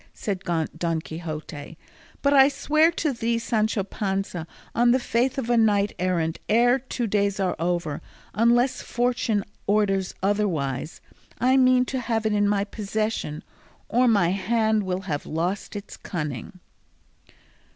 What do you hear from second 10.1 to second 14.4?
otherwise, I mean to have it in my possession, or my